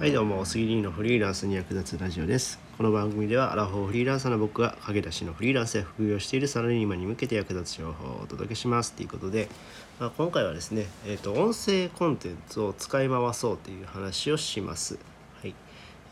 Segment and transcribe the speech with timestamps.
[0.00, 2.58] はいどうも杉リのフリーランスに役立つラジオです。
[2.78, 8.94] この番組ではアラフォーフリーランサーの僕が駆け出しのフリーランスや副業しているサラリーマンに向けて役立つ情報をお届けします。
[8.94, 9.50] ということで、
[9.98, 14.98] まあ、今回はですね、えーと、音声コンテンツを使い回そうという話をします。
[15.42, 15.54] はい。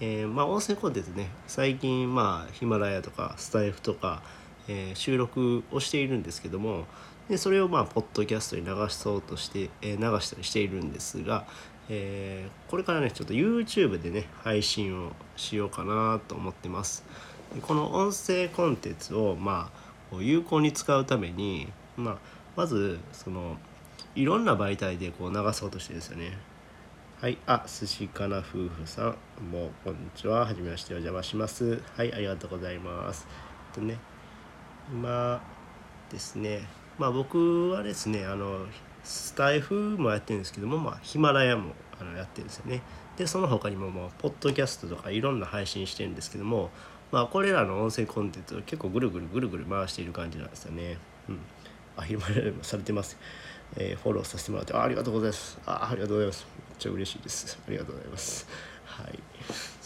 [0.00, 4.20] えー、まあ音声コンテンツね最近まあヒマラヤとかスタイフとか、
[4.68, 6.84] えー、収録をしているんですけども
[7.30, 11.46] でそれをまあポッドキャストに流そうとして、えー、流したりしているんですが、
[11.88, 17.04] えー、これからねちょっと YouTube でね配信をしようかなと思ってます。
[17.62, 19.70] この音声コンテンツをま
[20.12, 22.18] あ有効に使うために、まあ、
[22.56, 23.56] まずその
[24.14, 26.36] いろんな媒体でこう流そうとしてですよね。
[27.20, 27.38] はい。
[27.46, 29.06] あ寿司かな夫婦さん。
[29.50, 30.40] もうこんにちは。
[30.40, 31.82] はじめましてお邪魔します。
[31.96, 33.26] はいありがとうございます。
[33.74, 33.98] えっとね
[34.92, 35.42] 今
[36.10, 36.62] ですね
[36.98, 38.66] まあ僕はですねあの
[39.04, 42.82] スタイフもやってるんですけども、まあ、ヒマラヤもあのやってるんですよね。
[43.16, 46.70] でその他にももうポッドキャストとかいろんな配信してるんですけども、
[47.10, 50.98] まあ、これらの音声コンテンツを結構ぐるぐるぐるぐる回している感じなんですよね。
[51.28, 51.40] うん、
[51.96, 53.18] あヒマラヤもされてます。
[53.76, 55.58] えー、フォローさせてもらってありがとうございます。
[55.66, 56.46] あありがとうございます。
[56.68, 57.58] めっちゃ嬉しいです。
[57.66, 58.46] ありがとうございます。
[58.84, 59.18] はい。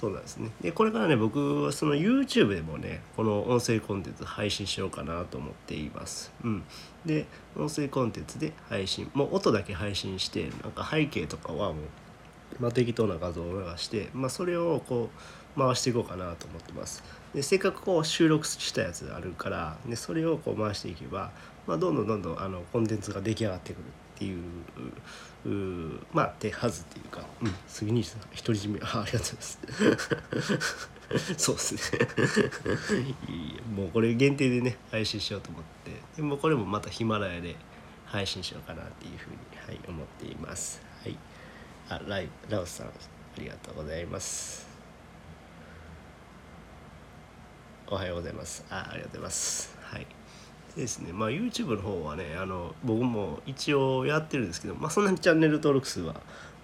[0.00, 0.50] そうなんですね。
[0.62, 6.32] で、これからね、僕はその YouTube でもね、この音声コンテンツ配信しようかなと思っています。
[6.42, 6.62] うん。
[7.04, 17.02] で、音声コンテンツで配信、もう音だけ配信して、なんか背景とかはもう、まあ、適当な画像を流して、まあ、それをこう、回していこうかなと思ってます。
[17.34, 21.30] でせっかくこう収録したやつあるからでそれをこう回していけば、
[21.66, 23.82] まあ、どんどんどんどんあのコンテンツが出来上がってくる
[24.20, 24.42] っていう
[25.46, 28.80] うまあ手はずっていうか、うん、杉西さん独り占め。
[28.82, 31.34] あありがとうございます。
[31.42, 32.06] そうですね。
[33.74, 35.92] もうこれ限定でね配信しようと思って。
[36.16, 37.56] でもこれもまたヒマラヤで
[38.04, 40.82] 配信しようかなっていうふうに、はい、思っています。
[41.02, 41.16] はい。
[41.88, 42.90] あライラオスさんあ
[43.38, 44.68] りがとうございます。
[47.86, 48.66] おはようございます。
[48.68, 49.74] あありがとうございます。
[49.80, 50.19] はい
[50.76, 51.12] ですね。
[51.12, 56.14] まあ YouTube の方はねあの僕も一応やってるんですけどまあそんなにチャンネル登録数は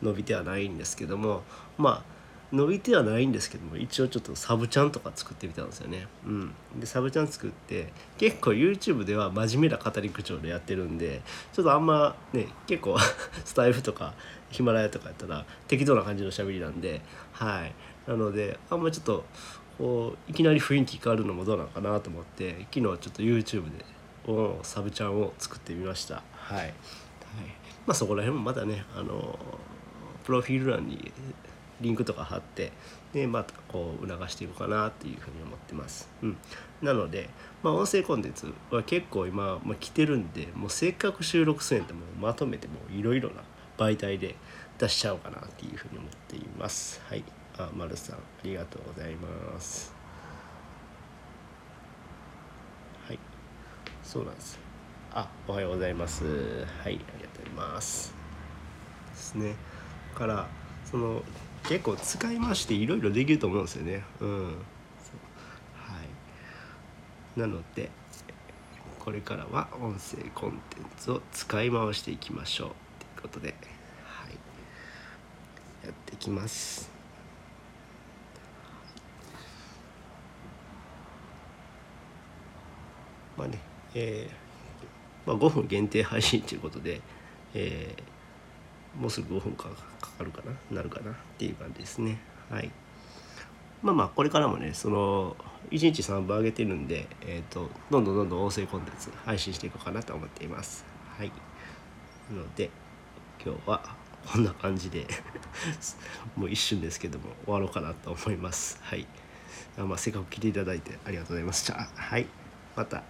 [0.02, 1.42] 伸びてはないんですけども
[1.78, 2.16] まあ
[2.52, 6.06] 伸びてはないんですけども一応ちょっとサブチャンとか作ってみたんですよね。
[6.24, 12.96] うん、でサブチャン作って結構 YouTube では真面目な語り口調でやってるんでちょっとあんまね結構
[13.44, 14.14] スタイフとか
[14.50, 17.00] ヒマラヤとかやったら適当な感じのしゃべりなんで
[17.32, 17.74] はい。
[18.08, 19.24] なのであんまちょっと
[19.78, 23.84] こういきなり雰囲気変わるのもどうなのかなと思って昨日ちょっと YouTube で
[24.62, 26.22] サブチャンを作ってみました。
[26.32, 26.74] はい、はい、
[27.86, 29.38] まあそこら辺もまたねあの
[30.24, 31.12] プロフィール欄に
[31.80, 32.72] リンクとか貼って
[33.12, 36.36] でまたこう促していこうかなっていうふうに思ってます、うん、
[36.80, 37.28] なので、
[37.62, 43.42] まあ、音声コンテンツは結構今、まあ、来てるんでもうせっかく収録するんやったらもうまとめてもいろいろな
[43.76, 44.36] 媒体で
[44.78, 47.00] 出しちゃおうかなっていうふうに思っています。
[47.08, 47.24] はい。
[47.58, 49.95] あ丸さんありがとうございます
[54.16, 54.58] そうなんです。
[55.12, 56.24] あおはようございます。
[56.24, 56.34] はい
[56.86, 57.04] ありが
[57.34, 58.14] とうございます。
[59.10, 59.54] ですね。
[60.14, 60.46] から
[60.90, 61.22] その
[61.68, 64.04] 結構使い回していろいろできると思うんですよね。
[64.22, 64.44] うん。
[64.46, 64.52] は
[67.36, 67.38] い。
[67.38, 67.90] なので
[68.98, 72.68] これからは音声コンテンツを使い回していきましょう。
[72.68, 72.72] とい
[73.18, 73.54] うことで。
[74.02, 74.30] はい。
[75.84, 76.90] やっていきます。
[83.36, 83.75] まあね。
[83.98, 87.00] えー、まあ、5分限定配信ということで、
[87.54, 89.70] えー、もうすぐ5分か
[90.00, 92.18] かかるかななるかなっていう感じですね。
[92.50, 92.70] はい。
[93.82, 95.36] まあまあこれからもねその
[95.70, 100.84] 1日3本上げてるんで、えーと、どんどんどんどん音声コンテンツ配信していこうかなと思っています。
[101.16, 101.32] はい。
[102.30, 102.70] なので
[103.42, 103.96] 今日は
[104.26, 105.06] こんな感じで
[106.36, 108.78] もう一瞬ですけども終わろうかなと思います。
[108.82, 109.06] はい。
[109.78, 111.88] あまあ、せっかく来ていただいてありがとうございました。
[111.94, 112.26] はい。
[112.76, 113.02] また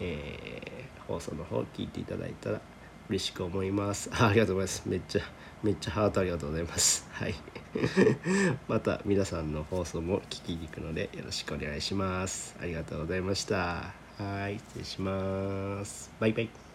[0.00, 2.60] えー、放送の方聞いていただいたら
[3.08, 4.10] 嬉しく思います。
[4.12, 4.88] あ ありがとうございます。
[4.88, 5.22] めっちゃ
[5.62, 7.06] めっちゃハートありがとうございます。
[7.12, 7.34] はい。
[8.68, 12.56] また皆さんの放送も聞きに行くのでよろしくお願いします。
[12.60, 13.92] ありがとうございました。
[14.18, 16.10] はい失礼します。
[16.18, 16.65] バイバイ。